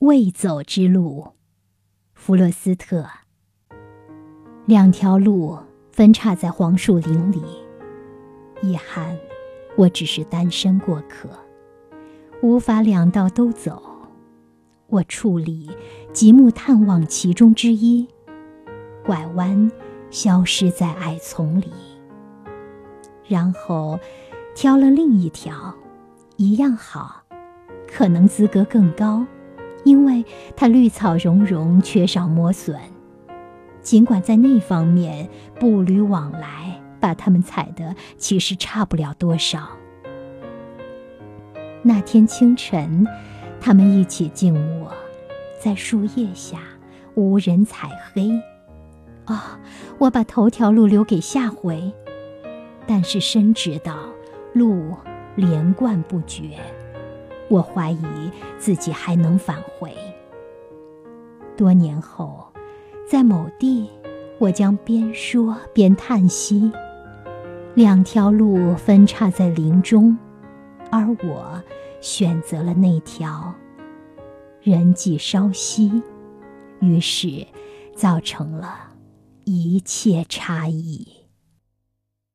[0.00, 1.32] 未走之路，
[2.14, 3.04] 弗洛斯特。
[4.64, 5.58] 两条路
[5.92, 7.42] 分叉在黄树林里，
[8.62, 9.14] 遗憾，
[9.76, 11.28] 我只是单身过客，
[12.40, 14.08] 无法两道都走。
[14.86, 15.70] 我矗立，
[16.14, 18.08] 极目探望其中之一，
[19.04, 19.70] 拐弯，
[20.10, 21.70] 消失在矮丛里，
[23.28, 24.00] 然后
[24.54, 25.74] 挑了另一条，
[26.38, 27.22] 一样好，
[27.86, 29.26] 可能资格更高。
[29.84, 30.24] 因为
[30.56, 32.78] 它绿草茸茸，缺少磨损，
[33.80, 39.68] 尽管在那方面步履往来，把它们踩得其实差不了多少。
[41.82, 43.06] 那天清晨，
[43.58, 44.92] 他们一起静卧
[45.58, 46.58] 在树叶下，
[47.14, 48.30] 无人踩黑。
[49.26, 49.38] 哦，
[49.98, 51.92] 我把头条路留给下回，
[52.86, 53.94] 但是深知道
[54.52, 54.94] 路
[55.36, 56.58] 连贯不绝。
[57.50, 59.92] 我怀疑自己还能返回。
[61.56, 62.46] 多年后，
[63.06, 63.90] 在某地，
[64.38, 66.72] 我将边说边叹息。
[67.74, 70.16] 两条路分叉在林中，
[70.90, 71.62] 而我
[72.00, 73.52] 选择了那条。
[74.62, 76.02] 人迹稍稀，
[76.80, 77.46] 于是
[77.94, 78.92] 造成了
[79.44, 81.19] 一切差异。